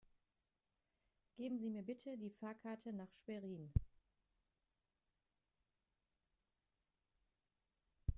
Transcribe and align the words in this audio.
Geben 1.35 1.59
Sie 1.59 1.69
mir 1.69 1.83
bitte 1.83 2.17
die 2.17 2.31
Fahrkarte 2.31 2.91
nach 2.91 3.13
Schwerin 3.13 3.71